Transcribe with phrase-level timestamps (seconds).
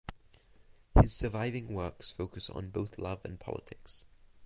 [0.99, 4.03] His surviving works focus on both love and politics.